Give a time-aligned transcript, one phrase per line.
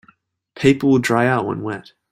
[0.55, 1.91] Paper will dry out when wet.